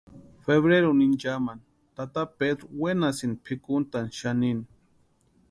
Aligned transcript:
Febreruni 0.45 1.03
inchamani 1.09 1.61
tata 1.97 2.21
Pedró 2.37 2.67
wenasïnti 2.81 3.37
pʼikuntani 3.45 4.11
xanini. 4.19 4.65